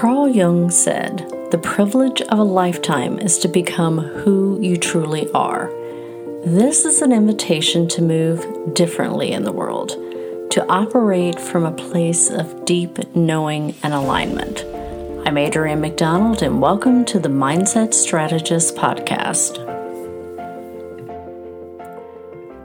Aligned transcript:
Carl 0.00 0.30
Jung 0.30 0.70
said, 0.70 1.28
The 1.50 1.60
privilege 1.62 2.22
of 2.22 2.38
a 2.38 2.42
lifetime 2.42 3.18
is 3.18 3.38
to 3.40 3.48
become 3.48 3.98
who 3.98 4.58
you 4.58 4.78
truly 4.78 5.30
are. 5.32 5.66
This 6.42 6.86
is 6.86 7.02
an 7.02 7.12
invitation 7.12 7.86
to 7.88 8.00
move 8.00 8.72
differently 8.72 9.32
in 9.32 9.44
the 9.44 9.52
world, 9.52 9.90
to 10.52 10.66
operate 10.70 11.38
from 11.38 11.66
a 11.66 11.72
place 11.72 12.30
of 12.30 12.64
deep 12.64 13.14
knowing 13.14 13.74
and 13.82 13.92
alignment. 13.92 14.60
I'm 15.28 15.34
Adrianne 15.34 15.80
McDonald, 15.80 16.40
and 16.40 16.62
welcome 16.62 17.04
to 17.04 17.18
the 17.18 17.28
Mindset 17.28 17.92
Strategist 17.92 18.76
Podcast. 18.76 19.58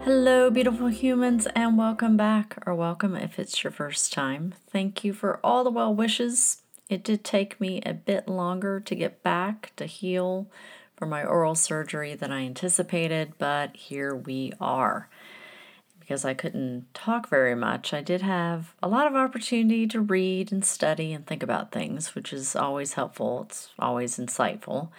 Hello, 0.06 0.50
beautiful 0.50 0.88
humans, 0.88 1.50
and 1.54 1.78
welcome 1.78 2.15
back, 2.15 2.57
or 2.65 2.74
welcome 2.74 3.18
if 3.18 3.38
it's 3.38 3.61
your 3.61 3.71
first 3.71 4.14
time. 4.14 4.54
Thank 4.70 5.04
you 5.04 5.11
for 5.11 5.42
all 5.43 5.65
the 5.65 5.70
well 5.70 5.93
wishes 5.93 6.61
it 6.89 7.04
did 7.04 7.24
take 7.24 7.60
me 7.60 7.82
a 7.86 7.94
bit 7.94 8.28
longer 8.28 8.80
to 8.80 8.96
get 8.96 9.24
back 9.24 9.71
to 9.78 9.86
heal 9.86 10.48
for 10.96 11.06
my 11.06 11.24
oral 11.24 11.56
surgery 11.56 12.16
than 12.16 12.32
I 12.32 12.46
anticipated, 12.46 13.34
but 13.38 13.76
here 13.76 14.16
we 14.16 14.54
are. 14.62 15.10
Because 16.00 16.24
I 16.24 16.36
couldn't 16.36 16.93
talk 16.93 17.29
very 17.29 17.56
much, 17.56 17.92
I 17.92 18.02
did 18.02 18.21
have 18.21 18.76
a 18.84 18.88
lot 18.88 19.07
of 19.07 19.16
opportunity 19.16 19.88
to 19.88 20.00
read 20.00 20.52
and 20.52 20.64
study 20.64 21.12
and 21.14 21.26
think 21.26 21.42
about 21.42 21.71
things, 21.71 22.14
which 22.14 22.32
is 22.32 22.56
always 22.56 22.93
helpful. 22.93 23.48
It's 23.48 23.70
always 23.79 24.18
insightful. 24.18 24.90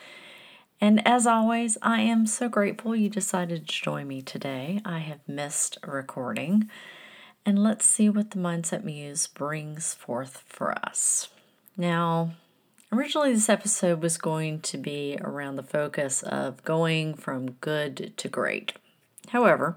And 0.80 1.06
as 1.06 1.26
always, 1.26 1.78
I 1.80 2.00
am 2.00 2.26
so 2.26 2.48
grateful 2.48 2.96
you 2.96 3.08
decided 3.08 3.68
to 3.68 3.82
join 3.82 4.08
me 4.08 4.20
today. 4.20 4.80
I 4.84 4.98
have 4.98 5.20
missed 5.28 5.78
recording. 5.86 6.68
And 7.46 7.62
let's 7.62 7.86
see 7.86 8.10
what 8.10 8.32
the 8.32 8.38
Mindset 8.38 8.82
Muse 8.82 9.28
brings 9.28 9.94
forth 9.94 10.42
for 10.48 10.72
us. 10.84 11.28
Now, 11.76 12.32
originally, 12.90 13.32
this 13.32 13.48
episode 13.48 14.02
was 14.02 14.16
going 14.16 14.60
to 14.60 14.78
be 14.78 15.18
around 15.20 15.56
the 15.56 15.62
focus 15.62 16.22
of 16.22 16.64
going 16.64 17.14
from 17.14 17.52
good 17.52 18.14
to 18.16 18.28
great. 18.28 18.72
However, 19.28 19.76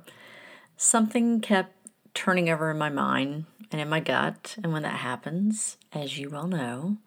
something 0.77 1.41
kept 1.41 1.75
turning 2.13 2.49
over 2.49 2.71
in 2.71 2.77
my 2.77 2.89
mind 2.89 3.45
and 3.71 3.81
in 3.81 3.89
my 3.89 3.99
gut, 3.99 4.55
and 4.63 4.71
when 4.71 4.83
that 4.83 4.95
happens, 4.95 5.77
as 5.91 6.17
you 6.17 6.29
well 6.29 6.47
know, 6.47 6.97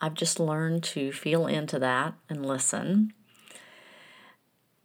I've 0.00 0.14
just 0.14 0.40
learned 0.40 0.82
to 0.84 1.12
feel 1.12 1.46
into 1.46 1.78
that 1.78 2.14
and 2.28 2.44
listen. 2.44 3.12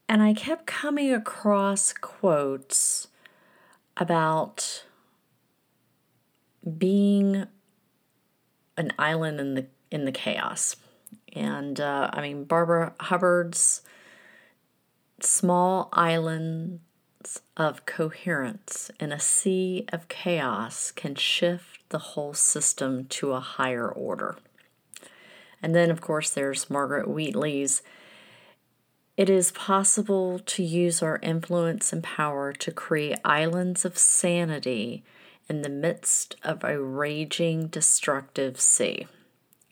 And 0.09 0.21
I 0.21 0.33
kept 0.33 0.67
coming 0.67 1.11
across 1.11 1.91
quotes 1.93 3.07
about 3.97 4.83
being 6.77 7.47
an 8.77 8.93
island 8.97 9.39
in 9.39 9.55
the 9.55 9.65
in 9.91 10.05
the 10.05 10.11
chaos. 10.11 10.75
And 11.33 11.79
uh, 11.79 12.09
I 12.13 12.21
mean, 12.21 12.43
Barbara 12.43 12.93
Hubbard's 12.99 13.81
small 15.19 15.89
islands 15.93 16.79
of 17.55 17.85
coherence 17.85 18.91
in 18.99 19.11
a 19.11 19.19
sea 19.19 19.85
of 19.91 20.07
chaos 20.07 20.91
can 20.91 21.15
shift 21.15 21.89
the 21.89 21.99
whole 21.99 22.33
system 22.33 23.05
to 23.05 23.33
a 23.33 23.39
higher 23.39 23.87
order. 23.87 24.37
And 25.61 25.73
then, 25.73 25.89
of 25.89 26.01
course, 26.01 26.29
there's 26.29 26.69
Margaret 26.69 27.07
Wheatley's 27.07 27.81
It 29.15 29.29
is 29.29 29.51
possible 29.51 30.39
to 30.39 30.63
use 30.63 31.01
our 31.01 31.19
influence 31.23 31.91
and 31.91 32.03
power 32.03 32.53
to 32.53 32.71
create 32.71 33.17
islands 33.25 33.83
of 33.83 33.97
sanity 33.97 35.03
in 35.49 35.61
the 35.61 35.69
midst 35.69 36.35
of 36.43 36.63
a 36.63 36.81
raging, 36.81 37.67
destructive 37.67 38.59
sea. 38.59 39.07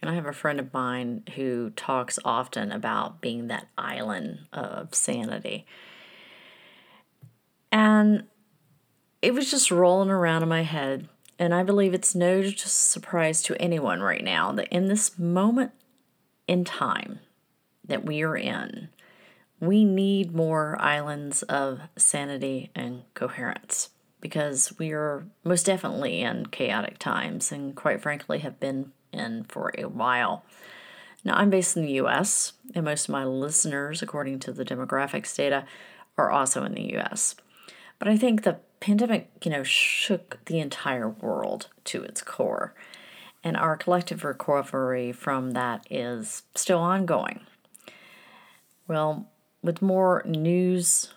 And 0.01 0.09
I 0.09 0.15
have 0.15 0.25
a 0.25 0.33
friend 0.33 0.59
of 0.59 0.73
mine 0.73 1.23
who 1.35 1.71
talks 1.71 2.19
often 2.23 2.71
about 2.71 3.21
being 3.21 3.47
that 3.47 3.67
island 3.77 4.39
of 4.53 4.93
sanity. 4.93 5.65
And 7.71 8.25
it 9.21 9.33
was 9.33 9.49
just 9.49 9.71
rolling 9.71 10.09
around 10.09 10.43
in 10.43 10.49
my 10.49 10.61
head. 10.61 11.09
And 11.39 11.53
I 11.53 11.63
believe 11.63 11.93
it's 11.93 12.15
no 12.15 12.43
surprise 12.43 13.41
to 13.43 13.61
anyone 13.61 14.01
right 14.01 14.23
now 14.23 14.51
that 14.53 14.67
in 14.69 14.87
this 14.87 15.17
moment 15.17 15.71
in 16.47 16.63
time 16.63 17.19
that 17.83 18.05
we 18.05 18.21
are 18.21 18.37
in, 18.37 18.89
we 19.59 19.83
need 19.83 20.33
more 20.33 20.77
islands 20.79 21.41
of 21.43 21.81
sanity 21.97 22.69
and 22.75 23.03
coherence 23.13 23.89
because 24.21 24.73
we 24.79 24.91
are 24.91 25.25
most 25.43 25.65
definitely 25.65 26.21
in 26.21 26.47
chaotic 26.47 26.97
times 26.97 27.51
and, 27.51 27.75
quite 27.75 28.01
frankly, 28.01 28.39
have 28.39 28.59
been 28.59 28.91
in 29.11 29.45
for 29.47 29.73
a 29.77 29.85
while. 29.85 30.43
Now, 31.23 31.35
I'm 31.35 31.49
based 31.49 31.75
in 31.75 31.83
the 31.83 31.93
US, 31.93 32.53
and 32.73 32.85
most 32.85 33.09
of 33.09 33.13
my 33.13 33.25
listeners, 33.25 34.01
according 34.01 34.39
to 34.39 34.51
the 34.51 34.65
demographics 34.65 35.35
data, 35.35 35.65
are 36.17 36.31
also 36.31 36.63
in 36.63 36.73
the 36.73 36.95
US. 36.97 37.35
But 37.99 38.07
I 38.07 38.17
think 38.17 38.43
the 38.43 38.59
pandemic, 38.79 39.31
you 39.43 39.51
know, 39.51 39.63
shook 39.63 40.39
the 40.45 40.59
entire 40.59 41.09
world 41.09 41.67
to 41.85 42.03
its 42.03 42.21
core. 42.21 42.73
And 43.43 43.55
our 43.57 43.77
collective 43.77 44.23
recovery 44.23 45.11
from 45.11 45.51
that 45.51 45.85
is 45.89 46.43
still 46.55 46.79
ongoing. 46.79 47.41
Well, 48.87 49.29
with 49.61 49.81
more 49.81 50.23
news 50.25 51.13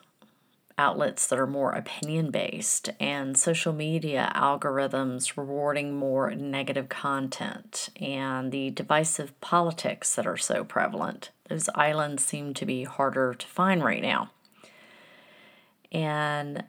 outlets 0.78 1.26
that 1.26 1.38
are 1.38 1.46
more 1.46 1.72
opinion 1.72 2.30
based 2.30 2.90
and 3.00 3.36
social 3.36 3.72
media 3.72 4.32
algorithms 4.34 5.36
rewarding 5.36 5.94
more 5.94 6.30
negative 6.34 6.88
content 6.88 7.88
and 8.00 8.52
the 8.52 8.70
divisive 8.70 9.38
politics 9.40 10.14
that 10.14 10.26
are 10.26 10.36
so 10.36 10.64
prevalent. 10.64 11.30
Those 11.48 11.68
islands 11.74 12.24
seem 12.24 12.54
to 12.54 12.64
be 12.64 12.84
harder 12.84 13.34
to 13.34 13.46
find 13.46 13.84
right 13.84 14.02
now. 14.02 14.30
And 15.90 16.64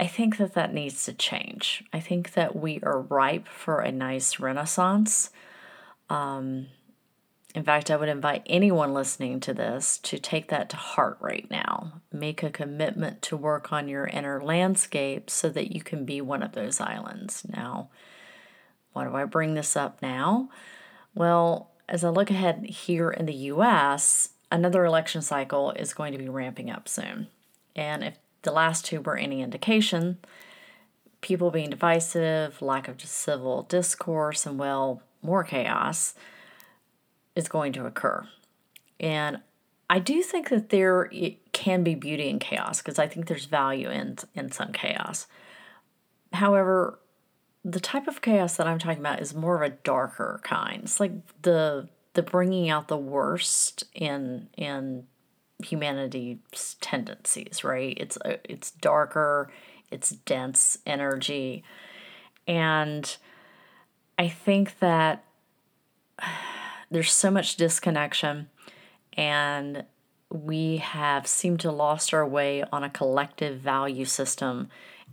I 0.00 0.06
think 0.06 0.38
that 0.38 0.54
that 0.54 0.74
needs 0.74 1.04
to 1.04 1.12
change. 1.12 1.84
I 1.92 2.00
think 2.00 2.32
that 2.32 2.56
we 2.56 2.80
are 2.82 3.00
ripe 3.00 3.46
for 3.46 3.80
a 3.80 3.92
nice 3.92 4.40
renaissance. 4.40 5.30
Um, 6.10 6.66
in 7.54 7.64
fact, 7.64 7.90
I 7.90 7.96
would 7.96 8.08
invite 8.08 8.42
anyone 8.46 8.94
listening 8.94 9.38
to 9.40 9.52
this 9.52 9.98
to 9.98 10.18
take 10.18 10.48
that 10.48 10.70
to 10.70 10.76
heart 10.76 11.18
right 11.20 11.46
now. 11.50 12.00
Make 12.10 12.42
a 12.42 12.50
commitment 12.50 13.20
to 13.22 13.36
work 13.36 13.72
on 13.72 13.88
your 13.88 14.06
inner 14.06 14.42
landscape 14.42 15.28
so 15.28 15.50
that 15.50 15.74
you 15.74 15.82
can 15.82 16.06
be 16.06 16.22
one 16.22 16.42
of 16.42 16.52
those 16.52 16.80
islands. 16.80 17.44
Now, 17.46 17.90
why 18.94 19.04
do 19.04 19.14
I 19.14 19.24
bring 19.24 19.52
this 19.52 19.76
up 19.76 20.00
now? 20.00 20.48
Well, 21.14 21.70
as 21.90 22.04
I 22.04 22.08
look 22.08 22.30
ahead 22.30 22.64
here 22.64 23.10
in 23.10 23.26
the 23.26 23.34
US, 23.34 24.30
another 24.50 24.86
election 24.86 25.20
cycle 25.20 25.72
is 25.72 25.92
going 25.92 26.12
to 26.12 26.18
be 26.18 26.30
ramping 26.30 26.70
up 26.70 26.88
soon. 26.88 27.26
And 27.76 28.02
if 28.02 28.16
the 28.42 28.52
last 28.52 28.86
two 28.86 29.02
were 29.02 29.16
any 29.18 29.42
indication, 29.42 30.18
people 31.20 31.50
being 31.50 31.68
divisive, 31.68 32.62
lack 32.62 32.88
of 32.88 32.98
civil 33.02 33.64
discourse, 33.64 34.46
and 34.46 34.58
well, 34.58 35.02
more 35.20 35.44
chaos 35.44 36.14
is 37.34 37.48
going 37.48 37.72
to 37.74 37.86
occur. 37.86 38.26
And 39.00 39.40
I 39.90 39.98
do 39.98 40.22
think 40.22 40.48
that 40.48 40.70
there 40.70 41.10
can 41.52 41.82
be 41.82 41.94
beauty 41.94 42.28
in 42.28 42.38
chaos 42.38 42.80
because 42.80 42.98
I 42.98 43.06
think 43.06 43.26
there's 43.26 43.46
value 43.46 43.90
in 43.90 44.16
in 44.34 44.50
some 44.50 44.72
chaos. 44.72 45.26
However, 46.32 46.98
the 47.64 47.80
type 47.80 48.08
of 48.08 48.22
chaos 48.22 48.56
that 48.56 48.66
I'm 48.66 48.78
talking 48.78 49.00
about 49.00 49.20
is 49.20 49.34
more 49.34 49.62
of 49.62 49.70
a 49.70 49.76
darker 49.76 50.40
kind. 50.42 50.84
It's 50.84 50.98
like 50.98 51.12
the 51.42 51.88
the 52.14 52.22
bringing 52.22 52.70
out 52.70 52.88
the 52.88 52.96
worst 52.96 53.84
in 53.94 54.48
in 54.56 55.06
humanity's 55.62 56.76
tendencies, 56.80 57.62
right? 57.62 57.96
It's 57.98 58.16
uh, 58.18 58.36
it's 58.44 58.70
darker, 58.70 59.52
it's 59.90 60.10
dense 60.10 60.78
energy, 60.86 61.64
and 62.46 63.16
I 64.18 64.28
think 64.28 64.78
that 64.80 65.24
there's 66.92 67.12
so 67.12 67.30
much 67.30 67.56
disconnection 67.56 68.48
and 69.14 69.84
we 70.30 70.78
have 70.78 71.26
seemed 71.26 71.60
to 71.60 71.70
lost 71.70 72.14
our 72.14 72.26
way 72.26 72.64
on 72.72 72.84
a 72.84 72.90
collective 72.90 73.58
value 73.58 74.04
system 74.04 74.68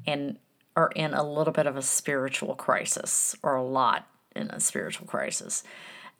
and 0.05 0.37
are 0.75 0.91
in 0.95 1.13
a 1.13 1.29
little 1.29 1.51
bit 1.51 1.67
of 1.67 1.75
a 1.75 1.81
spiritual 1.81 2.55
crisis 2.55 3.35
or 3.43 3.55
a 3.55 3.63
lot 3.63 4.07
in 4.35 4.49
a 4.49 4.59
spiritual 4.59 5.07
crisis. 5.07 5.63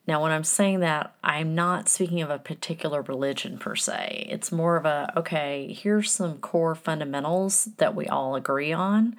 Now, 0.06 0.24
when 0.24 0.32
I'm 0.32 0.44
saying 0.44 0.80
that, 0.80 1.16
I'm 1.24 1.54
not 1.56 1.88
speaking 1.88 2.22
of 2.22 2.30
a 2.30 2.40
particular 2.40 3.02
religion 3.04 3.58
per 3.58 3.76
se. 3.76 4.28
It's 4.30 4.52
more 4.52 4.76
of 4.76 4.86
a, 4.86 5.14
okay, 5.16 5.78
here's 5.80 6.12
some 6.12 6.40
core 6.40 6.76
fundamentals 6.76 7.66
that 7.78 7.96
we 7.96 8.08
all 8.08 8.36
agree 8.36 8.74
on. 8.74 9.16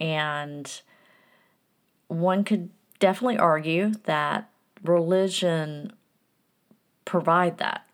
And 0.00 0.80
one 2.08 2.44
could 2.44 2.70
definitely 2.98 3.38
argue 3.38 3.92
that 4.04 4.50
religion 4.88 5.92
provide 7.04 7.58
that 7.58 7.86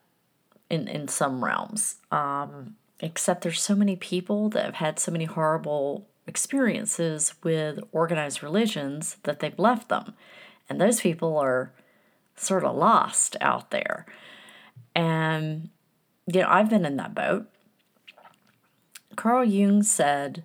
in, 0.71 0.89
in 0.89 1.09
some 1.09 1.45
realms. 1.45 1.97
Um, 2.11 2.77
except 3.01 3.43
there's 3.43 3.61
so 3.61 3.75
many 3.75 3.97
people 3.97 4.49
that 4.51 4.65
have 4.65 4.75
had 4.77 4.99
so 4.99 5.11
many 5.13 5.25
horrible 5.25 6.07
experiences 6.27 7.35
with 7.43 7.81
organized 7.91 8.43
religions 8.43 9.17
that 9.25 9.41
they've 9.41 9.59
left 9.59 9.89
them. 9.89 10.15
And 10.69 10.81
those 10.81 11.01
people 11.01 11.37
are 11.39 11.73
sort 12.37 12.65
of 12.65 12.77
lost 12.77 13.37
out 13.41 13.71
there. 13.71 14.07
And, 14.95 15.71
you 16.33 16.41
know, 16.41 16.49
I've 16.49 16.71
been 16.71 16.87
in 16.87 16.97
that 16.97 17.15
boat. 17.15 17.49
Carl 19.17 19.45
Jung 19.45 19.83
said 19.83 20.45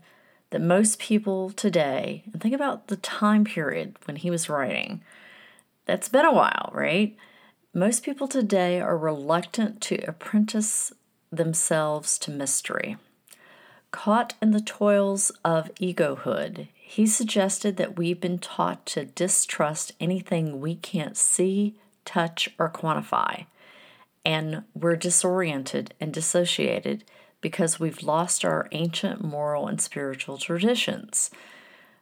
that 0.49 0.61
most 0.61 0.99
people 0.99 1.51
today, 1.51 2.23
and 2.31 2.41
think 2.41 2.55
about 2.55 2.88
the 2.88 2.97
time 2.97 3.45
period 3.45 3.97
when 4.05 4.17
he 4.17 4.29
was 4.29 4.49
writing, 4.49 5.01
that's 5.88 6.10
been 6.10 6.25
a 6.25 6.34
while, 6.34 6.69
right? 6.74 7.16
Most 7.74 8.04
people 8.04 8.28
today 8.28 8.80
are 8.80 8.98
reluctant 8.98 9.81
to 9.81 9.95
apprentice 10.07 10.92
themselves 11.31 12.18
to 12.19 12.31
mystery. 12.31 12.98
Caught 13.92 14.34
in 14.42 14.51
the 14.51 14.62
toils 14.62 15.31
of 15.45 15.74
egohood, 15.75 16.68
he 16.75 17.07
suggested 17.07 17.78
that 17.78 17.98
we've 17.98 18.19
been 18.19 18.39
taught 18.39 18.86
to 18.88 19.06
distrust 19.06 19.94
anything 20.00 20.60
we 20.60 20.75
can't 20.75 21.18
see, 21.18 21.75
touch, 22.06 22.50
or 22.60 22.69
quantify. 22.69 23.45
And 24.25 24.63
we're 24.74 24.98
disoriented 24.98 25.94
and 26.01 26.13
dissociated 26.13 27.06
because 27.40 27.80
we've 27.80 28.04
lost 28.04 28.44
our 28.44 28.68
ancient 28.72 29.24
moral 29.24 29.68
and 29.68 29.80
spiritual 29.80 30.38
traditions. 30.38 31.31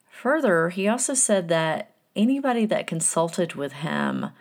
Further, 0.09 0.69
he 0.69 0.87
also 0.87 1.13
said 1.13 1.49
that 1.49 1.94
anybody 2.15 2.65
that 2.65 2.87
consulted 2.87 3.55
with 3.55 3.73
him 3.73 4.31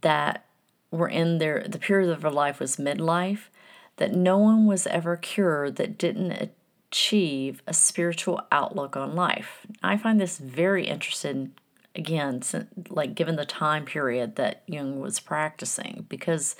that 0.00 0.44
were 0.90 1.08
in 1.08 1.38
their 1.38 1.64
the 1.68 1.78
period 1.78 2.10
of 2.10 2.22
their 2.22 2.30
life 2.30 2.60
was 2.60 2.76
midlife, 2.76 3.48
that 3.96 4.14
no 4.14 4.38
one 4.38 4.66
was 4.66 4.86
ever 4.86 5.16
cured 5.16 5.76
that 5.76 5.98
didn't 5.98 6.50
achieve 6.90 7.62
a 7.66 7.74
spiritual 7.74 8.40
outlook 8.50 8.96
on 8.96 9.14
life. 9.14 9.66
I 9.82 9.96
find 9.96 10.20
this 10.20 10.38
very 10.38 10.86
interesting 10.86 11.52
again, 11.94 12.42
like 12.88 13.14
given 13.14 13.36
the 13.36 13.44
time 13.44 13.84
period 13.84 14.36
that 14.36 14.62
Jung 14.66 15.00
was 15.00 15.20
practicing, 15.20 16.06
because 16.08 16.56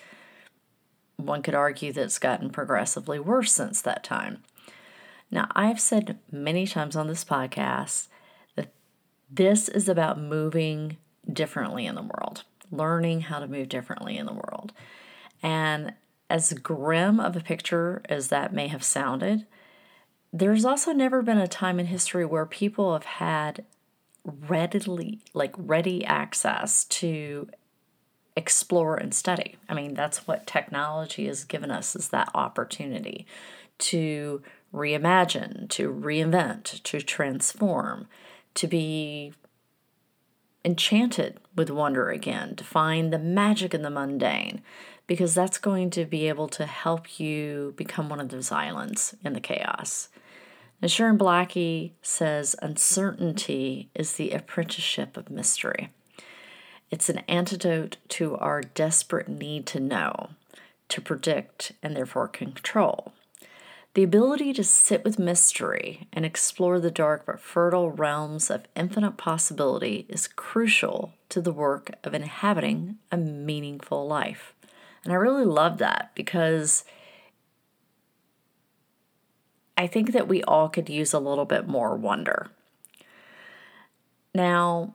one 1.16 1.42
could 1.42 1.54
argue 1.54 1.92
that 1.92 2.02
it's 2.02 2.18
gotten 2.18 2.50
progressively 2.50 3.18
worse 3.18 3.52
since 3.52 3.80
that 3.82 4.02
time. 4.02 4.42
Now, 5.30 5.48
I've 5.54 5.80
said 5.80 6.18
many 6.32 6.66
times 6.66 6.96
on 6.96 7.06
this 7.06 7.24
podcast 7.24 8.08
this 9.30 9.68
is 9.68 9.88
about 9.88 10.20
moving 10.20 10.96
differently 11.30 11.86
in 11.86 11.94
the 11.94 12.02
world, 12.02 12.44
learning 12.70 13.22
how 13.22 13.38
to 13.38 13.46
move 13.46 13.68
differently 13.68 14.16
in 14.16 14.26
the 14.26 14.32
world. 14.32 14.72
And 15.42 15.94
as 16.28 16.52
grim 16.52 17.20
of 17.20 17.36
a 17.36 17.40
picture 17.40 18.02
as 18.08 18.28
that 18.28 18.52
may 18.52 18.68
have 18.68 18.84
sounded, 18.84 19.46
there's 20.32 20.64
also 20.64 20.92
never 20.92 21.22
been 21.22 21.38
a 21.38 21.48
time 21.48 21.80
in 21.80 21.86
history 21.86 22.24
where 22.24 22.46
people 22.46 22.92
have 22.92 23.04
had 23.04 23.64
readily, 24.24 25.20
like 25.34 25.54
ready 25.56 26.04
access 26.04 26.84
to 26.84 27.48
explore 28.36 28.96
and 28.96 29.12
study. 29.12 29.56
I 29.68 29.74
mean, 29.74 29.94
that's 29.94 30.26
what 30.26 30.46
technology 30.46 31.26
has 31.26 31.44
given 31.44 31.70
us 31.70 31.96
is 31.96 32.08
that 32.08 32.30
opportunity 32.34 33.26
to 33.78 34.42
reimagine, 34.72 35.68
to 35.70 35.92
reinvent, 35.92 36.82
to 36.84 37.00
transform, 37.00 38.06
to 38.54 38.66
be 38.66 39.32
enchanted 40.64 41.38
with 41.56 41.70
wonder 41.70 42.10
again, 42.10 42.54
to 42.56 42.64
find 42.64 43.12
the 43.12 43.18
magic 43.18 43.74
in 43.74 43.82
the 43.82 43.90
mundane, 43.90 44.62
because 45.06 45.34
that's 45.34 45.58
going 45.58 45.90
to 45.90 46.04
be 46.04 46.28
able 46.28 46.48
to 46.48 46.66
help 46.66 47.18
you 47.18 47.74
become 47.76 48.08
one 48.08 48.20
of 48.20 48.28
those 48.28 48.52
islands 48.52 49.14
in 49.24 49.32
the 49.32 49.40
chaos. 49.40 50.08
Now, 50.80 50.88
Sharon 50.88 51.18
Blackie 51.18 51.92
says 52.00 52.56
uncertainty 52.62 53.90
is 53.94 54.14
the 54.14 54.30
apprenticeship 54.30 55.16
of 55.16 55.30
mystery. 55.30 55.90
It's 56.90 57.08
an 57.08 57.18
antidote 57.28 57.98
to 58.10 58.36
our 58.36 58.62
desperate 58.62 59.28
need 59.28 59.66
to 59.66 59.80
know, 59.80 60.30
to 60.88 61.00
predict, 61.00 61.72
and 61.82 61.94
therefore 61.94 62.28
control. 62.28 63.12
The 63.94 64.02
ability 64.04 64.52
to 64.52 64.62
sit 64.62 65.04
with 65.04 65.18
mystery 65.18 66.06
and 66.12 66.24
explore 66.24 66.78
the 66.78 66.92
dark 66.92 67.26
but 67.26 67.40
fertile 67.40 67.90
realms 67.90 68.48
of 68.48 68.66
infinite 68.76 69.16
possibility 69.16 70.06
is 70.08 70.28
crucial 70.28 71.14
to 71.30 71.40
the 71.40 71.52
work 71.52 71.90
of 72.04 72.14
inhabiting 72.14 72.98
a 73.10 73.16
meaningful 73.16 74.06
life. 74.06 74.54
And 75.02 75.12
I 75.12 75.16
really 75.16 75.44
love 75.44 75.78
that 75.78 76.12
because 76.14 76.84
I 79.76 79.88
think 79.88 80.12
that 80.12 80.28
we 80.28 80.42
all 80.44 80.68
could 80.68 80.88
use 80.88 81.12
a 81.12 81.18
little 81.18 81.46
bit 81.46 81.66
more 81.66 81.96
wonder. 81.96 82.50
Now, 84.32 84.94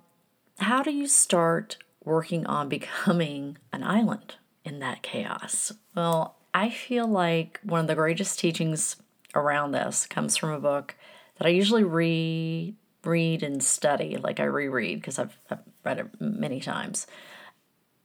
how 0.59 0.83
do 0.83 0.91
you 0.91 1.07
start 1.07 1.77
working 2.03 2.45
on 2.45 2.69
becoming 2.69 3.57
an 3.73 3.83
island 3.83 4.35
in 4.63 4.79
that 4.79 5.01
chaos? 5.01 5.73
Well, 5.95 6.35
I 6.55 6.69
feel 6.69 7.05
like 7.05 7.59
one 7.63 7.81
of 7.81 7.87
the 7.87 7.95
greatest 7.95 8.39
teachings 8.39 8.95
around 9.35 9.73
this 9.73 10.05
comes 10.05 10.37
from 10.37 10.51
a 10.51 10.59
book 10.59 10.95
that 11.37 11.45
I 11.45 11.49
usually 11.49 11.83
read, 11.83 12.75
read 13.03 13.43
and 13.43 13.61
study, 13.61 14.15
like 14.15 14.39
I 14.39 14.45
reread 14.45 15.01
because 15.01 15.19
I've, 15.19 15.37
I've 15.51 15.59
read 15.83 15.99
it 15.99 16.21
many 16.21 16.61
times. 16.61 17.07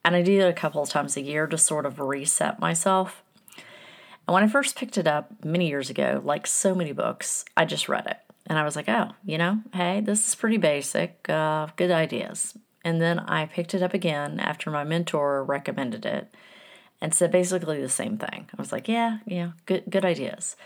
And 0.05 0.17
I 0.17 0.23
do 0.23 0.41
it 0.41 0.49
a 0.49 0.53
couple 0.53 0.83
of 0.83 0.89
times 0.89 1.17
a 1.17 1.21
year 1.21 1.47
to 1.47 1.57
sort 1.57 1.87
of 1.87 2.01
reset 2.01 2.59
myself. 2.59 3.23
And 4.27 4.35
when 4.35 4.43
I 4.43 4.49
first 4.49 4.75
picked 4.75 4.99
it 4.99 5.07
up 5.07 5.45
many 5.45 5.69
years 5.69 5.89
ago, 5.89 6.21
like 6.25 6.45
so 6.49 6.75
many 6.75 6.91
books, 6.91 7.45
I 7.57 7.65
just 7.65 7.89
read 7.89 8.09
it. 8.09 8.19
And 8.49 8.59
I 8.59 8.65
was 8.65 8.75
like, 8.75 8.89
oh, 8.89 9.13
you 9.25 9.39
know, 9.39 9.61
hey, 9.75 10.01
this 10.01 10.27
is 10.27 10.35
pretty 10.35 10.57
basic, 10.57 11.25
uh, 11.29 11.69
good 11.77 11.93
ideas. 11.93 12.59
And 12.85 13.01
then 13.01 13.21
I 13.21 13.47
picked 13.47 13.75
it 13.75 13.83
up 13.83 13.95
again 13.95 14.41
after 14.41 14.73
my 14.73 14.83
mentor 14.83 15.45
recommended 15.45 16.05
it 16.05 16.35
and 17.01 17.15
said 17.15 17.31
basically 17.31 17.81
the 17.81 17.89
same 17.89 18.19
thing. 18.19 18.47
I 18.53 18.61
was 18.61 18.73
like, 18.73 18.89
yeah, 18.89 19.19
yeah, 19.27 19.53
good, 19.67 19.85
good 19.89 20.05
ideas. 20.05 20.57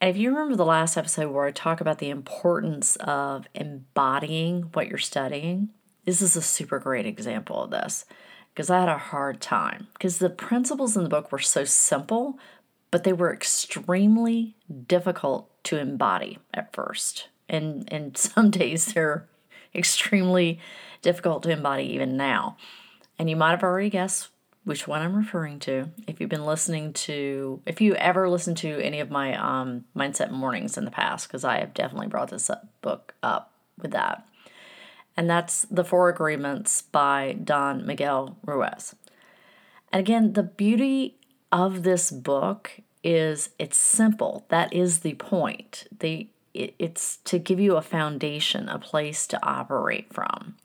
And 0.00 0.10
if 0.10 0.16
you 0.16 0.30
remember 0.30 0.56
the 0.56 0.64
last 0.64 0.96
episode 0.96 1.32
where 1.32 1.46
I 1.46 1.50
talk 1.50 1.80
about 1.80 1.98
the 1.98 2.10
importance 2.10 2.96
of 2.96 3.46
embodying 3.54 4.62
what 4.72 4.88
you're 4.88 4.98
studying, 4.98 5.70
this 6.04 6.22
is 6.22 6.36
a 6.36 6.42
super 6.42 6.78
great 6.78 7.06
example 7.06 7.64
of 7.64 7.70
this 7.70 8.04
because 8.54 8.70
I 8.70 8.80
had 8.80 8.88
a 8.88 8.98
hard 8.98 9.40
time 9.40 9.88
because 9.92 10.18
the 10.18 10.30
principles 10.30 10.96
in 10.96 11.02
the 11.02 11.08
book 11.08 11.30
were 11.30 11.38
so 11.38 11.64
simple, 11.64 12.38
but 12.90 13.04
they 13.04 13.12
were 13.12 13.32
extremely 13.32 14.56
difficult 14.86 15.50
to 15.64 15.78
embody 15.78 16.38
at 16.54 16.72
first. 16.72 17.28
And 17.48 17.92
and 17.92 18.16
some 18.16 18.50
days 18.50 18.86
they're 18.86 19.28
extremely 19.74 20.60
difficult 21.02 21.42
to 21.44 21.50
embody 21.50 21.84
even 21.92 22.16
now. 22.16 22.56
And 23.18 23.28
you 23.28 23.36
might 23.36 23.50
have 23.50 23.62
already 23.62 23.90
guessed 23.90 24.28
which 24.68 24.86
one 24.86 25.00
I'm 25.00 25.16
referring 25.16 25.60
to. 25.60 25.88
If 26.06 26.20
you've 26.20 26.28
been 26.28 26.44
listening 26.44 26.92
to, 26.92 27.62
if 27.64 27.80
you 27.80 27.94
ever 27.94 28.28
listened 28.28 28.58
to 28.58 28.78
any 28.84 29.00
of 29.00 29.10
my 29.10 29.34
um, 29.34 29.86
mindset 29.96 30.30
mornings 30.30 30.76
in 30.76 30.84
the 30.84 30.90
past, 30.90 31.26
because 31.26 31.42
I 31.42 31.60
have 31.60 31.72
definitely 31.72 32.08
brought 32.08 32.28
this 32.28 32.50
up, 32.50 32.68
book 32.82 33.14
up 33.22 33.54
with 33.78 33.92
that. 33.92 34.28
And 35.16 35.28
that's 35.28 35.62
The 35.70 35.84
Four 35.84 36.10
Agreements 36.10 36.82
by 36.82 37.38
Don 37.42 37.86
Miguel 37.86 38.36
Ruiz. 38.44 38.94
And 39.90 40.00
again, 40.00 40.34
the 40.34 40.42
beauty 40.42 41.16
of 41.50 41.82
this 41.82 42.10
book 42.10 42.72
is 43.02 43.48
it's 43.58 43.78
simple. 43.78 44.44
That 44.50 44.70
is 44.74 44.98
the 44.98 45.14
point. 45.14 45.86
The 45.98 46.28
it's 46.52 47.18
to 47.24 47.38
give 47.38 47.58
you 47.58 47.76
a 47.76 47.82
foundation, 47.82 48.68
a 48.68 48.78
place 48.78 49.26
to 49.28 49.42
operate 49.42 50.12
from. 50.12 50.56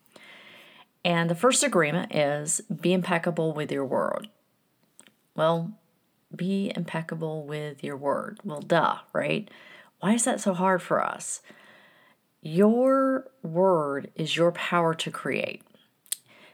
And 1.05 1.29
the 1.29 1.35
first 1.35 1.63
agreement 1.63 2.15
is 2.15 2.61
be 2.61 2.93
impeccable 2.93 3.53
with 3.53 3.71
your 3.71 3.85
word. 3.85 4.29
Well, 5.35 5.73
be 6.35 6.71
impeccable 6.75 7.45
with 7.45 7.83
your 7.83 7.97
word. 7.97 8.39
Well, 8.43 8.61
duh, 8.61 8.99
right? 9.11 9.49
Why 9.99 10.13
is 10.13 10.25
that 10.25 10.41
so 10.41 10.53
hard 10.53 10.81
for 10.81 11.03
us? 11.03 11.41
Your 12.41 13.27
word 13.41 14.11
is 14.15 14.35
your 14.35 14.51
power 14.51 14.93
to 14.95 15.11
create. 15.11 15.63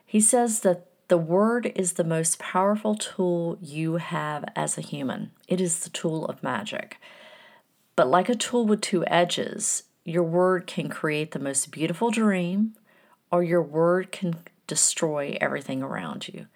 He 0.05 0.21
says 0.21 0.61
that 0.61 0.85
the 1.07 1.17
word 1.17 1.71
is 1.75 1.93
the 1.93 2.03
most 2.03 2.37
powerful 2.37 2.93
tool 2.93 3.57
you 3.61 3.95
have 3.95 4.45
as 4.55 4.77
a 4.77 4.81
human, 4.81 5.31
it 5.47 5.59
is 5.59 5.79
the 5.79 5.89
tool 5.89 6.25
of 6.25 6.43
magic. 6.43 6.97
But 7.95 8.07
like 8.07 8.29
a 8.29 8.35
tool 8.35 8.65
with 8.65 8.81
two 8.81 9.03
edges, 9.07 9.83
your 10.05 10.23
word 10.23 10.67
can 10.67 10.87
create 10.87 11.31
the 11.31 11.39
most 11.39 11.71
beautiful 11.71 12.11
dream 12.11 12.75
or 13.31 13.43
your 13.43 13.61
word 13.61 14.11
can 14.11 14.35
destroy 14.67 15.37
everything 15.41 15.81
around 15.81 16.27
you. 16.27 16.47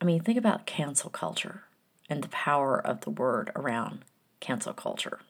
I 0.00 0.04
mean, 0.04 0.20
think 0.20 0.38
about 0.38 0.66
cancel 0.66 1.10
culture 1.10 1.64
and 2.08 2.22
the 2.22 2.28
power 2.28 2.78
of 2.78 3.02
the 3.02 3.10
word 3.10 3.50
around 3.54 4.00
cancel 4.40 4.72
culture. 4.72 5.20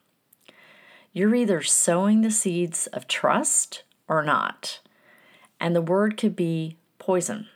You're 1.12 1.34
either 1.34 1.62
sowing 1.62 2.20
the 2.20 2.30
seeds 2.30 2.86
of 2.88 3.08
trust 3.08 3.82
or 4.06 4.22
not. 4.22 4.80
And 5.60 5.74
the 5.74 5.82
word 5.82 6.16
could 6.16 6.36
be 6.36 6.76
poison, 6.98 7.48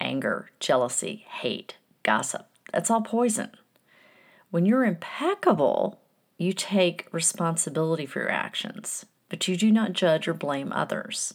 anger, 0.00 0.50
jealousy, 0.60 1.26
hate, 1.28 1.76
gossip. 2.02 2.46
That's 2.72 2.90
all 2.90 3.02
poison. 3.02 3.50
When 4.50 4.66
you're 4.66 4.84
impeccable, 4.84 6.00
you 6.38 6.52
take 6.52 7.08
responsibility 7.12 8.06
for 8.06 8.20
your 8.20 8.30
actions, 8.30 9.04
but 9.28 9.46
you 9.48 9.56
do 9.56 9.70
not 9.70 9.92
judge 9.92 10.26
or 10.26 10.34
blame 10.34 10.72
others. 10.72 11.34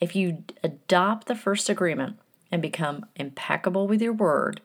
If 0.00 0.16
you 0.16 0.44
adopt 0.64 1.26
the 1.26 1.34
first 1.34 1.68
agreement 1.68 2.18
and 2.50 2.62
become 2.62 3.06
impeccable 3.16 3.86
with 3.86 4.00
your 4.00 4.12
word, 4.12 4.60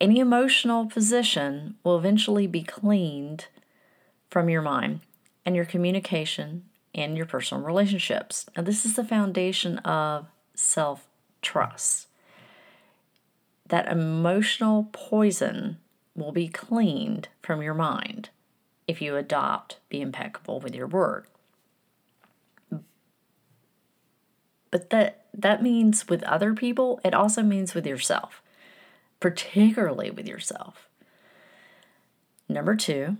any 0.00 0.20
emotional 0.20 0.86
position 0.86 1.76
will 1.84 1.98
eventually 1.98 2.46
be 2.46 2.62
cleaned 2.62 3.46
from 4.30 4.48
your 4.48 4.62
mind 4.62 5.00
and 5.44 5.56
your 5.56 5.64
communication 5.64 6.64
and 6.94 7.16
your 7.16 7.26
personal 7.26 7.64
relationships. 7.64 8.46
Now, 8.56 8.62
this 8.62 8.84
is 8.84 8.94
the 8.96 9.04
foundation 9.04 9.78
of 9.78 10.26
self 10.54 11.06
trust. 11.42 12.08
That 13.66 13.90
emotional 13.90 14.88
poison 14.92 15.78
will 16.14 16.32
be 16.32 16.48
cleaned 16.48 17.28
from 17.40 17.62
your 17.62 17.74
mind 17.74 18.30
if 18.88 19.00
you 19.00 19.16
adopt 19.16 19.78
be 19.88 20.00
impeccable 20.00 20.60
with 20.60 20.74
your 20.74 20.86
word. 20.86 21.26
But 24.70 24.90
that 24.90 25.24
that 25.34 25.62
means 25.62 26.08
with 26.08 26.22
other 26.24 26.54
people, 26.54 27.00
it 27.04 27.14
also 27.14 27.42
means 27.42 27.74
with 27.74 27.86
yourself, 27.86 28.42
particularly 29.18 30.10
with 30.10 30.26
yourself. 30.26 30.88
Number 32.48 32.74
2, 32.74 33.16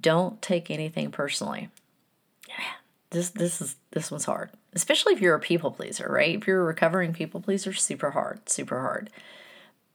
don't 0.00 0.40
take 0.40 0.70
anything 0.70 1.10
personally. 1.10 1.68
This 3.10 3.30
this 3.30 3.60
is 3.60 3.76
this 3.90 4.10
one's 4.10 4.24
hard. 4.24 4.50
Especially 4.72 5.12
if 5.12 5.20
you're 5.20 5.34
a 5.34 5.40
people 5.40 5.72
pleaser, 5.72 6.08
right? 6.08 6.36
If 6.36 6.46
you're 6.46 6.60
a 6.60 6.64
recovering 6.64 7.12
people 7.12 7.40
pleaser, 7.40 7.72
super 7.72 8.12
hard, 8.12 8.48
super 8.48 8.80
hard. 8.80 9.10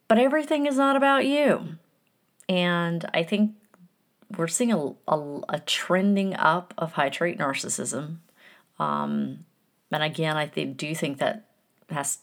But 0.07 0.19
everything 0.19 0.65
is 0.65 0.77
not 0.77 0.97
about 0.97 1.25
you. 1.25 1.77
And 2.49 3.09
I 3.13 3.23
think 3.23 3.53
we're 4.37 4.47
seeing 4.47 4.73
a, 4.73 4.93
a, 5.07 5.41
a 5.49 5.59
trending 5.65 6.35
up 6.35 6.73
of 6.77 6.93
high 6.93 7.09
trait 7.09 7.37
narcissism. 7.37 8.17
Um, 8.77 9.45
and 9.91 10.03
again, 10.03 10.37
I 10.37 10.47
think, 10.47 10.77
do 10.77 10.93
think 10.93 11.19
that 11.19 11.45
has 11.89 12.19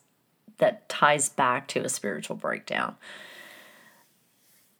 that 0.59 0.89
ties 0.89 1.29
back 1.29 1.67
to 1.69 1.81
a 1.81 1.89
spiritual 1.89 2.37
breakdown. 2.37 2.97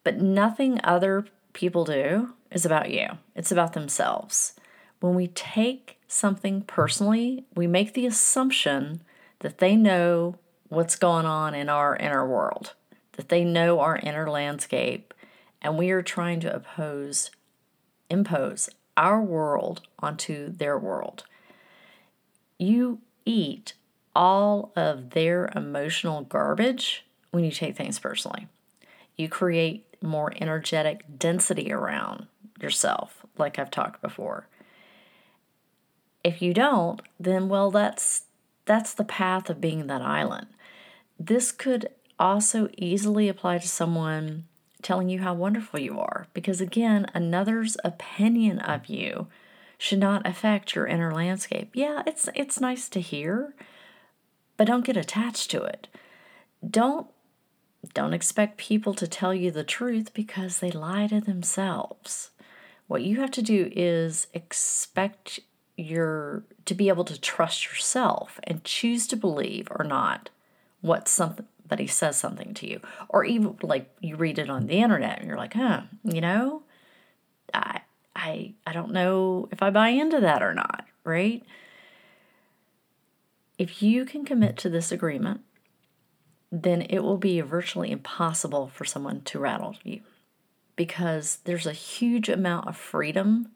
But 0.05 0.21
nothing 0.21 0.81
other 0.85 1.27
people 1.53 1.85
do 1.85 2.35
is 2.51 2.67
about 2.67 2.91
you. 2.91 3.07
It's 3.35 3.53
about 3.53 3.73
themselves. 3.73 4.55
When 5.01 5.15
we 5.15 5.29
take 5.29 5.99
something 6.07 6.63
personally, 6.63 7.45
we 7.55 7.67
make 7.67 7.95
the 7.95 8.07
assumption 8.07 9.03
that 9.41 9.59
they 9.59 9.77
know 9.77 10.37
what's 10.69 10.97
going 10.97 11.27
on 11.27 11.55
in 11.55 11.69
our 11.69 11.97
inner 11.97 12.27
world, 12.27 12.75
that 13.13 13.29
they 13.29 13.45
know 13.45 13.81
our 13.81 13.97
inner 13.97 14.31
landscape, 14.31 15.13
and 15.61 15.77
we 15.77 15.91
are 15.91 16.03
trying 16.03 16.41
to 16.41 16.55
oppose, 16.55 17.31
impose 18.09 18.69
our 18.97 19.21
world 19.21 19.83
onto 19.99 20.51
their 20.51 20.79
world. 20.79 21.25
You 22.59 23.01
eat 23.25 23.75
all 24.15 24.73
of 24.77 25.11
their 25.11 25.51
emotional 25.55 26.23
garbage 26.23 27.05
when 27.31 27.45
you 27.45 27.51
take 27.51 27.77
things 27.77 27.99
personally. 27.99 28.47
You 29.17 29.29
create 29.29 29.87
more 30.03 30.33
energetic 30.37 31.05
density 31.19 31.73
around 31.73 32.27
yourself, 32.61 33.25
like 33.39 33.59
I've 33.59 33.71
talked 33.71 34.03
before. 34.03 34.47
If 36.25 36.43
you 36.43 36.55
don't, 36.55 37.01
then 37.19 37.49
well 37.49 37.71
that's 37.71 38.25
that's 38.65 38.95
the 38.95 39.05
path 39.05 39.51
of 39.51 39.61
being 39.61 39.87
that 39.89 40.03
island. 40.03 40.47
This 41.19 41.51
could 41.51 41.89
also 42.19 42.69
easily 42.79 43.29
apply 43.29 43.59
to 43.59 43.69
someone 43.69 44.45
telling 44.83 45.09
you 45.09 45.21
how 45.21 45.35
wonderful 45.35 45.81
you 45.81 45.99
are. 45.99 46.27
Because 46.35 46.61
again, 46.61 47.07
another's 47.15 47.77
opinion 47.85 48.59
of 48.61 48.87
you 48.87 49.29
should 49.83 49.99
not 49.99 50.25
affect 50.25 50.77
your 50.77 50.87
inner 50.87 51.13
landscape. 51.13 51.71
Yeah, 51.75 52.05
it's 52.07 52.29
it's 52.37 52.61
nice 52.61 52.89
to 52.91 53.01
hear, 53.01 53.53
but 54.57 54.69
don't 54.69 54.85
get 54.85 54.97
attached 54.97 55.51
to 55.51 55.65
it. 55.65 55.89
Don't 56.65 57.09
don't 57.93 58.15
expect 58.15 58.59
people 58.59 58.95
to 58.95 59.09
tell 59.09 59.35
you 59.35 59.51
the 59.51 59.65
truth 59.65 60.15
because 60.15 60.61
they 60.61 60.71
lie 60.71 61.09
to 61.09 61.21
themselves. 61.21 62.31
What 62.87 63.03
you 63.03 63.19
have 63.23 63.33
to 63.33 63.43
do 63.43 63.73
is 63.75 64.29
expect 64.33 65.41
your 65.77 66.45
to 66.67 66.75
be 66.75 66.89
able 66.89 67.05
to 67.05 67.21
trust 67.21 67.67
yourself 67.67 68.39
and 68.45 68.63
choose 68.63 69.09
to 69.09 69.17
believe 69.17 69.67
or 69.69 69.85
not 69.85 70.31
what 70.81 71.11
he 71.77 71.87
says 71.89 72.17
something 72.17 72.55
to 72.55 72.71
you. 72.71 72.81
Or 73.09 73.25
even 73.25 73.57
like 73.63 73.91
you 74.01 74.15
read 74.15 74.39
it 74.39 74.49
on 74.49 74.69
the 74.69 74.81
internet 74.81 75.19
and 75.19 75.27
you're 75.27 75.37
like, 75.37 75.55
huh, 75.55 75.83
you 76.05 76.21
know, 76.21 76.63
I 77.53 77.81
I 78.15 78.55
I 78.67 78.73
don't 78.73 78.93
know 78.93 79.49
if 79.51 79.63
I 79.63 79.71
buy 79.71 79.89
into 79.89 80.21
that 80.21 80.43
or 80.43 80.55
not, 80.55 80.87
right? 81.05 81.43
If 83.59 83.83
you 83.83 84.05
can 84.05 84.25
commit 84.25 84.57
to 84.59 84.71
this 84.71 84.91
agreement, 84.93 85.43
then 86.51 86.83
it 86.83 87.01
will 87.01 87.19
be 87.19 87.41
virtually 87.41 87.91
impossible 87.91 88.69
for 88.69 88.85
someone 88.85 89.23
to 89.23 89.39
rattle 89.39 89.77
you 89.83 90.01
because 90.77 91.39
there's 91.45 91.67
a 91.67 91.73
huge 91.73 92.29
amount 92.29 92.67
of 92.67 92.77
freedom 92.77 93.49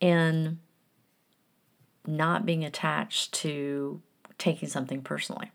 in 0.00 0.58
not 2.06 2.46
being 2.46 2.64
attached 2.64 3.32
to 3.32 4.00
taking 4.38 4.68
something 4.68 5.02
personally. 5.02 5.50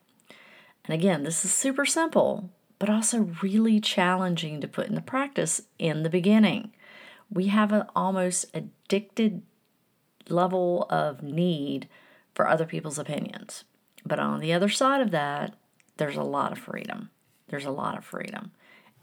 And 0.86 0.94
again, 0.94 1.24
this 1.24 1.44
is 1.44 1.52
super 1.52 1.86
simple, 1.86 2.50
but 2.80 2.90
also 2.90 3.32
really 3.42 3.80
challenging 3.80 4.62
to 4.62 4.68
put 4.68 4.88
into 4.88 5.02
practice 5.02 5.62
in 5.78 6.04
the 6.04 6.10
beginning. 6.10 6.72
We 7.30 7.48
have 7.48 7.72
an 7.72 7.84
almost 7.96 8.46
addicted 8.54 9.42
level 10.30 10.88
of 10.90 11.24
need 11.24 11.88
for 12.34 12.48
other 12.48 12.66
people's 12.66 13.00
opinions. 13.00 13.64
But 14.06 14.20
on 14.20 14.40
the 14.40 14.54
other 14.54 14.70
side 14.70 15.02
of 15.02 15.12
that, 15.12 15.56
there's 15.98 16.16
a 16.16 16.24
lot 16.24 16.52
of 16.52 16.60
freedom. 16.60 17.10
There's 17.48 17.66
a 17.66 17.72
lot 17.72 17.98
of 17.98 18.06
freedom. 18.06 18.52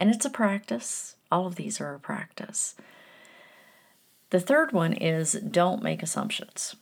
And 0.00 0.10
it's 0.10 0.24
a 0.24 0.30
practice. 0.30 1.16
All 1.30 1.46
of 1.46 1.56
these 1.56 1.80
are 1.80 1.94
a 1.94 2.00
practice. 2.00 2.74
The 4.30 4.40
third 4.40 4.72
one 4.72 4.92
is 4.92 5.32
don't 5.32 5.82
make 5.82 6.02
assumptions. 6.02 6.76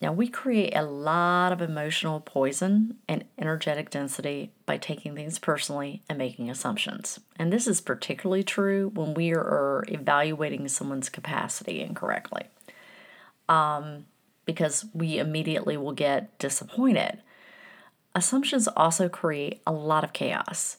Now, 0.00 0.12
we 0.12 0.28
create 0.28 0.76
a 0.76 0.82
lot 0.82 1.50
of 1.50 1.60
emotional 1.60 2.20
poison 2.20 2.98
and 3.08 3.24
energetic 3.36 3.90
density 3.90 4.52
by 4.64 4.78
taking 4.78 5.16
things 5.16 5.40
personally 5.40 6.02
and 6.08 6.16
making 6.16 6.48
assumptions. 6.48 7.18
And 7.36 7.52
this 7.52 7.66
is 7.66 7.80
particularly 7.80 8.44
true 8.44 8.92
when 8.94 9.14
we 9.14 9.32
are 9.32 9.84
evaluating 9.88 10.68
someone's 10.68 11.08
capacity 11.08 11.80
incorrectly. 11.80 12.44
Um, 13.48 14.06
because 14.44 14.86
we 14.94 15.18
immediately 15.18 15.76
will 15.76 15.92
get 15.92 16.38
disappointed. 16.38 17.20
Assumptions 18.14 18.68
also 18.68 19.08
create 19.08 19.60
a 19.66 19.72
lot 19.72 20.04
of 20.04 20.12
chaos. 20.12 20.76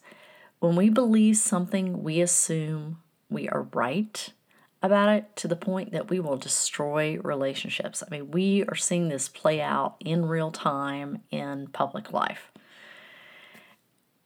When 0.59 0.75
we 0.75 0.89
believe 0.89 1.37
something, 1.37 2.03
we 2.03 2.21
assume 2.21 2.99
we 3.29 3.49
are 3.49 3.67
right 3.73 4.31
about 4.81 5.09
it 5.09 5.35
to 5.37 5.47
the 5.47 5.55
point 5.55 5.91
that 5.91 6.09
we 6.09 6.19
will 6.19 6.37
destroy 6.37 7.17
relationships. 7.19 8.01
I 8.01 8.09
mean, 8.09 8.31
we 8.31 8.63
are 8.65 8.75
seeing 8.75 9.09
this 9.09 9.27
play 9.27 9.61
out 9.61 9.95
in 9.99 10.25
real 10.25 10.51
time 10.51 11.21
in 11.31 11.67
public 11.67 12.13
life. 12.13 12.51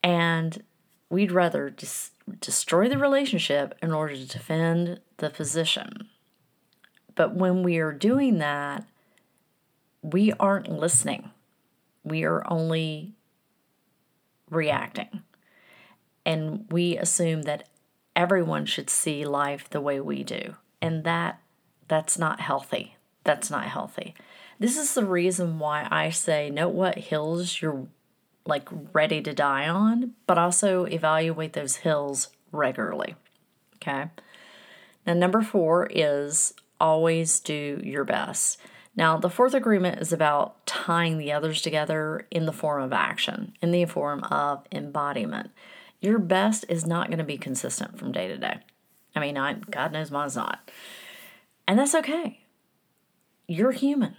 And 0.03 0.63
we'd 1.09 1.31
rather 1.31 1.69
dis- 1.69 2.11
destroy 2.39 2.87
the 2.87 2.97
relationship 2.97 3.75
in 3.81 3.91
order 3.93 4.15
to 4.15 4.27
defend 4.27 4.99
the 5.17 5.29
position. 5.29 6.09
But 7.15 7.35
when 7.35 7.63
we 7.63 7.77
are 7.77 7.91
doing 7.91 8.39
that, 8.39 8.85
we 10.01 10.33
aren't 10.33 10.67
listening. 10.69 11.31
We 12.03 12.25
are 12.25 12.43
only 12.51 13.13
reacting. 14.49 15.23
And 16.25 16.65
we 16.69 16.97
assume 16.97 17.43
that 17.43 17.69
everyone 18.15 18.65
should 18.65 18.89
see 18.89 19.25
life 19.25 19.69
the 19.69 19.81
way 19.81 19.99
we 19.99 20.23
do. 20.23 20.55
And 20.81 21.03
that 21.03 21.39
that's 21.87 22.17
not 22.17 22.39
healthy. 22.39 22.97
That's 23.23 23.49
not 23.49 23.65
healthy. 23.65 24.15
This 24.59 24.77
is 24.77 24.93
the 24.93 25.05
reason 25.05 25.59
why 25.59 25.87
I 25.89 26.09
say 26.09 26.49
know 26.49 26.69
what 26.69 26.97
hills 26.97 27.61
you're 27.61 27.87
like 28.45 28.67
ready 28.91 29.21
to 29.21 29.33
die 29.33 29.67
on, 29.67 30.13
but 30.27 30.37
also 30.37 30.85
evaluate 30.85 31.53
those 31.53 31.77
hills 31.77 32.29
regularly. 32.51 33.15
Okay? 33.75 34.09
Now 35.05 35.13
number 35.13 35.41
4 35.41 35.89
is 35.91 36.53
always 36.79 37.39
do 37.39 37.81
your 37.83 38.03
best. 38.03 38.59
Now, 38.95 39.17
the 39.17 39.29
fourth 39.29 39.55
agreement 39.55 39.99
is 40.01 40.13
about 40.13 40.63
tying 40.67 41.17
the 41.17 41.31
others 41.31 41.63
together 41.63 42.27
in 42.29 42.45
the 42.45 42.51
form 42.51 42.83
of 42.83 42.93
action, 42.93 43.53
in 43.59 43.71
the 43.71 43.85
form 43.85 44.23
of 44.25 44.65
embodiment 44.71 45.49
your 46.03 46.19
best 46.19 46.65
is 46.67 46.85
not 46.85 47.07
going 47.07 47.19
to 47.19 47.23
be 47.23 47.37
consistent 47.37 47.97
from 47.97 48.11
day 48.11 48.27
to 48.27 48.37
day. 48.37 48.59
I 49.15 49.19
mean, 49.19 49.37
I, 49.37 49.53
God 49.53 49.93
knows 49.93 50.11
mine's 50.11 50.35
not. 50.35 50.69
And 51.67 51.79
that's 51.79 51.95
okay. 51.95 52.41
You're 53.47 53.71
human. 53.71 54.15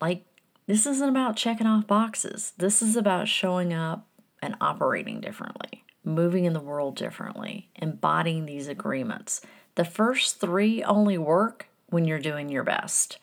Like, 0.00 0.24
this 0.66 0.86
isn't 0.86 1.08
about 1.08 1.36
checking 1.36 1.66
off 1.66 1.86
boxes. 1.86 2.52
This 2.58 2.80
is 2.80 2.94
about 2.94 3.26
showing 3.26 3.72
up 3.72 4.06
and 4.40 4.54
operating 4.60 5.20
differently, 5.20 5.84
moving 6.04 6.44
in 6.44 6.52
the 6.52 6.60
world 6.60 6.94
differently, 6.96 7.70
embodying 7.76 8.46
these 8.46 8.68
agreements. 8.68 9.40
The 9.74 9.84
first 9.84 10.40
three 10.40 10.82
only 10.84 11.18
work 11.18 11.66
when 11.88 12.04
you're 12.04 12.20
doing 12.20 12.48
your 12.48 12.62
best. 12.62 13.18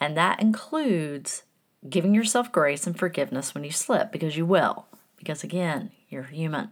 And 0.00 0.16
that 0.16 0.40
includes 0.40 1.42
giving 1.88 2.14
yourself 2.14 2.50
grace 2.50 2.86
and 2.86 2.98
forgiveness 2.98 3.54
when 3.54 3.64
you 3.64 3.70
slip, 3.70 4.10
because 4.10 4.36
you 4.36 4.46
will. 4.46 4.86
Because 5.18 5.44
again, 5.44 5.90
you're 6.08 6.24
human. 6.24 6.70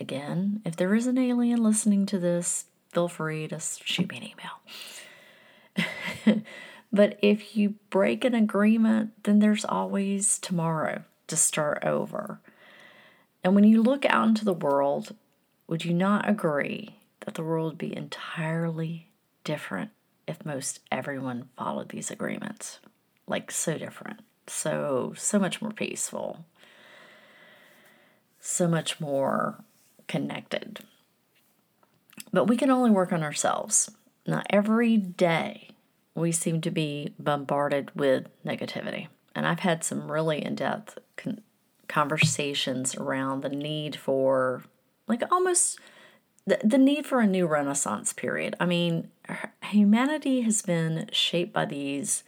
Again, 0.00 0.62
if 0.64 0.76
there 0.76 0.94
is 0.94 1.06
an 1.06 1.18
alien 1.18 1.62
listening 1.62 2.06
to 2.06 2.18
this, 2.18 2.64
feel 2.88 3.06
free 3.06 3.46
to 3.48 3.60
shoot 3.60 4.08
me 4.08 4.16
an 4.16 5.84
email. 6.26 6.42
but 6.92 7.18
if 7.20 7.54
you 7.54 7.74
break 7.90 8.24
an 8.24 8.34
agreement, 8.34 9.24
then 9.24 9.40
there's 9.40 9.66
always 9.66 10.38
tomorrow 10.38 11.04
to 11.26 11.36
start 11.36 11.84
over. 11.84 12.40
And 13.44 13.54
when 13.54 13.64
you 13.64 13.82
look 13.82 14.06
out 14.06 14.28
into 14.28 14.44
the 14.46 14.54
world, 14.54 15.14
would 15.66 15.84
you 15.84 15.92
not 15.92 16.28
agree 16.28 16.96
that 17.20 17.34
the 17.34 17.44
world 17.44 17.72
would 17.72 17.78
be 17.78 17.94
entirely 17.94 19.08
different 19.44 19.90
if 20.26 20.46
most 20.46 20.80
everyone 20.90 21.50
followed 21.58 21.90
these 21.90 22.10
agreements? 22.10 22.80
Like, 23.26 23.50
so 23.50 23.76
different. 23.76 24.20
So, 24.46 25.12
so 25.16 25.38
much 25.38 25.60
more 25.60 25.72
peaceful. 25.72 26.46
So 28.40 28.66
much 28.66 28.98
more 28.98 29.62
connected. 30.10 30.80
But 32.32 32.46
we 32.46 32.56
can 32.56 32.68
only 32.68 32.90
work 32.90 33.12
on 33.12 33.22
ourselves. 33.22 33.92
Now, 34.26 34.42
every 34.50 34.96
day 34.96 35.68
we 36.16 36.32
seem 36.32 36.60
to 36.62 36.70
be 36.72 37.14
bombarded 37.16 37.92
with 37.94 38.26
negativity. 38.44 39.06
And 39.36 39.46
I've 39.46 39.60
had 39.60 39.84
some 39.84 40.10
really 40.10 40.44
in 40.44 40.56
depth 40.56 40.98
con- 41.16 41.42
conversations 41.86 42.96
around 42.96 43.42
the 43.42 43.50
need 43.50 43.94
for, 43.94 44.64
like, 45.06 45.22
almost 45.30 45.78
the, 46.44 46.58
the 46.64 46.78
need 46.78 47.06
for 47.06 47.20
a 47.20 47.26
new 47.26 47.46
renaissance 47.46 48.12
period. 48.12 48.56
I 48.58 48.66
mean, 48.66 49.12
humanity 49.62 50.40
has 50.40 50.60
been 50.60 51.08
shaped 51.12 51.52
by 51.52 51.66
these 51.66 52.24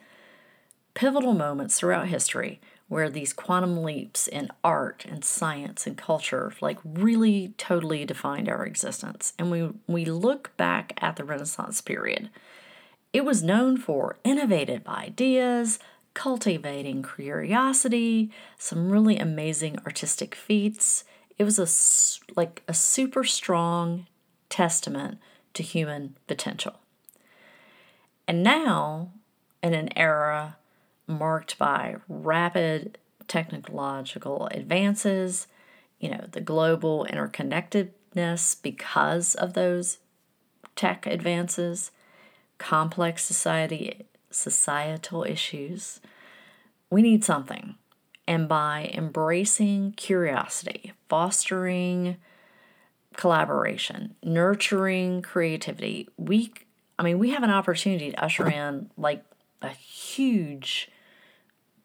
pivotal 0.94 1.34
moments 1.34 1.80
throughout 1.80 2.06
history 2.06 2.60
where 2.88 3.08
these 3.08 3.32
quantum 3.32 3.82
leaps 3.82 4.28
in 4.28 4.50
art 4.62 5.04
and 5.08 5.24
science 5.24 5.86
and 5.86 5.96
culture 5.96 6.52
like 6.60 6.78
really 6.84 7.54
totally 7.56 8.04
defined 8.04 8.48
our 8.48 8.66
existence. 8.66 9.32
And 9.38 9.50
we 9.50 9.70
we 9.86 10.04
look 10.04 10.56
back 10.56 10.92
at 10.98 11.16
the 11.16 11.24
Renaissance 11.24 11.80
period. 11.80 12.30
It 13.12 13.24
was 13.24 13.42
known 13.42 13.76
for 13.76 14.18
innovative 14.24 14.86
ideas, 14.86 15.78
cultivating 16.14 17.02
curiosity, 17.02 18.30
some 18.58 18.90
really 18.90 19.18
amazing 19.18 19.78
artistic 19.84 20.34
feats. 20.34 21.04
It 21.38 21.44
was 21.44 21.58
a 21.58 21.68
like 22.36 22.62
a 22.68 22.74
super 22.74 23.24
strong 23.24 24.06
testament 24.48 25.18
to 25.54 25.62
human 25.62 26.16
potential. 26.26 26.74
And 28.28 28.42
now, 28.42 29.10
in 29.62 29.74
an 29.74 29.96
era 29.96 30.56
marked 31.06 31.58
by 31.58 31.96
rapid 32.08 32.98
technological 33.28 34.48
advances, 34.48 35.46
you 35.98 36.10
know, 36.10 36.26
the 36.30 36.40
global 36.40 37.06
interconnectedness 37.10 38.60
because 38.62 39.34
of 39.34 39.54
those 39.54 39.98
tech 40.76 41.06
advances, 41.06 41.90
complex 42.58 43.24
society 43.24 44.06
societal 44.30 45.24
issues. 45.24 46.00
We 46.90 47.02
need 47.02 47.24
something. 47.24 47.76
And 48.26 48.48
by 48.48 48.90
embracing 48.94 49.92
curiosity, 49.92 50.92
fostering 51.08 52.16
collaboration, 53.16 54.14
nurturing 54.22 55.22
creativity, 55.22 56.08
we 56.16 56.52
I 56.98 57.02
mean, 57.02 57.18
we 57.18 57.30
have 57.30 57.42
an 57.42 57.50
opportunity 57.50 58.10
to 58.12 58.24
usher 58.24 58.48
in 58.48 58.90
like 58.96 59.24
a 59.62 59.70
huge 59.70 60.90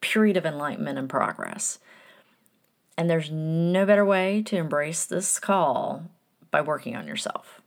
period 0.01 0.37
of 0.37 0.45
enlightenment 0.45 0.99
and 0.99 1.09
progress. 1.09 1.79
And 2.97 3.09
there's 3.09 3.31
no 3.31 3.85
better 3.85 4.05
way 4.05 4.41
to 4.43 4.57
embrace 4.57 5.05
this 5.05 5.39
call 5.39 6.09
by 6.49 6.61
working 6.61 6.95
on 6.95 7.07
yourself, 7.07 7.61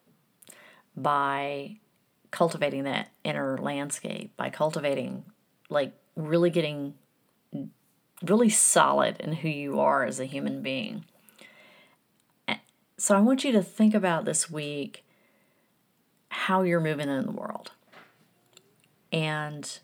by 0.96 1.76
cultivating 2.30 2.84
that 2.84 3.10
inner 3.24 3.58
landscape, 3.58 4.36
by 4.36 4.50
cultivating, 4.50 5.24
like, 5.68 5.92
really 6.16 6.50
getting 6.50 6.94
really 8.22 8.50
solid 8.50 9.18
in 9.20 9.32
who 9.32 9.48
you 9.48 9.80
are 9.80 10.04
as 10.04 10.20
a 10.20 10.24
human 10.26 10.62
being. 10.62 11.04
So 12.98 13.16
I 13.16 13.20
want 13.20 13.44
you 13.44 13.52
to 13.52 13.62
think 13.62 13.94
about 13.94 14.26
this 14.26 14.50
week 14.50 15.04
how 16.28 16.62
you're 16.62 16.80
moving 16.80 17.08
in 17.08 17.24
the 17.24 17.32
world. 17.32 17.72
And 19.10 19.78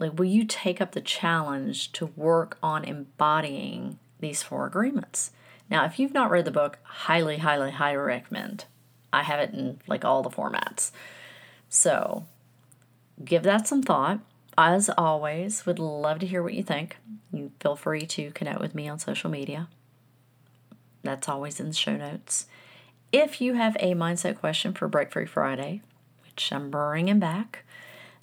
like, 0.00 0.18
will 0.18 0.24
you 0.24 0.44
take 0.44 0.80
up 0.80 0.92
the 0.92 1.00
challenge 1.00 1.92
to 1.92 2.06
work 2.16 2.58
on 2.62 2.84
embodying 2.84 3.98
these 4.18 4.42
four 4.42 4.66
agreements? 4.66 5.30
Now, 5.70 5.84
if 5.84 5.98
you've 5.98 6.14
not 6.14 6.30
read 6.30 6.46
the 6.46 6.50
book, 6.50 6.78
highly, 6.82 7.36
highly, 7.38 7.70
highly 7.70 7.98
recommend. 7.98 8.64
I 9.12 9.22
have 9.22 9.40
it 9.40 9.52
in 9.52 9.80
like 9.86 10.04
all 10.04 10.22
the 10.22 10.30
formats. 10.30 10.90
So 11.68 12.24
give 13.24 13.42
that 13.44 13.68
some 13.68 13.82
thought. 13.82 14.20
As 14.56 14.90
always, 14.96 15.64
would 15.66 15.78
love 15.78 16.18
to 16.18 16.26
hear 16.26 16.42
what 16.42 16.54
you 16.54 16.62
think. 16.62 16.96
You 17.32 17.52
feel 17.60 17.76
free 17.76 18.06
to 18.06 18.30
connect 18.32 18.60
with 18.60 18.74
me 18.74 18.88
on 18.88 18.98
social 18.98 19.30
media. 19.30 19.68
That's 21.02 21.28
always 21.28 21.60
in 21.60 21.68
the 21.68 21.74
show 21.74 21.96
notes. 21.96 22.46
If 23.12 23.40
you 23.40 23.54
have 23.54 23.76
a 23.80 23.94
mindset 23.94 24.38
question 24.38 24.72
for 24.72 24.88
Break 24.88 25.12
Free 25.12 25.26
Friday, 25.26 25.82
which 26.24 26.52
I'm 26.52 26.70
bringing 26.70 27.18
back, 27.18 27.64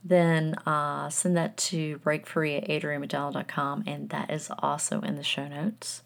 then 0.03 0.55
uh, 0.65 1.10
send 1.10 1.38
that 1.38 1.57
to 1.57 1.99
breakfree 1.99 2.57
at 2.57 2.67
adriannemcdonald.com, 2.69 3.83
and 3.86 4.10
that 4.10 4.31
is 4.31 4.49
also 4.60 5.01
in 5.01 5.15
the 5.15 5.23
show 5.23 5.47
notes. 5.47 6.01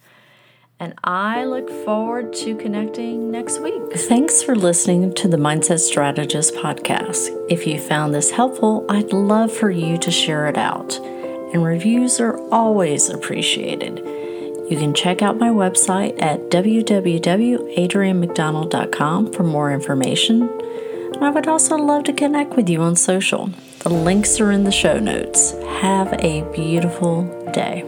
And 0.80 0.96
I 1.04 1.46
look 1.46 1.70
forward 1.86 2.34
to 2.38 2.56
connecting 2.56 3.30
next 3.30 3.60
week. 3.60 3.94
Thanks 3.94 4.42
for 4.42 4.56
listening 4.56 5.14
to 5.14 5.28
the 5.28 5.38
Mindset 5.38 5.78
Strategist 5.78 6.56
podcast. 6.56 7.30
If 7.52 7.68
you 7.68 7.80
found 7.80 8.16
this 8.16 8.32
helpful, 8.32 8.88
I'd 8.90 9.14
love 9.14 9.52
for 9.52 9.70
you 9.70 10.00
to 10.00 10.10
share 10.10 10.48
it 10.48 10.58
out. 10.58 10.98
And 11.54 11.64
reviews 11.64 12.20
are 12.20 12.40
always 12.50 13.10
appreciated. 13.10 14.00
You 14.72 14.80
can 14.80 14.96
check 14.96 15.22
out 15.22 15.38
my 15.38 15.50
website 15.50 16.20
at 16.20 16.50
www.adriannemcdonald.com 16.50 19.34
for 19.34 19.44
more 19.44 19.72
information. 19.72 20.50
And 21.14 21.24
I 21.24 21.30
would 21.30 21.48
also 21.48 21.76
love 21.76 22.06
to 22.06 22.14
connect 22.14 22.56
with 22.56 22.68
you 22.70 22.82
on 22.82 22.96
social. 22.96 23.52
The 23.84 23.90
links 23.90 24.40
are 24.40 24.52
in 24.52 24.64
the 24.64 24.72
show 24.72 25.00
notes. 25.00 25.54
Have 25.82 26.14
a 26.14 26.44
beautiful 26.54 27.24
day. 27.52 27.84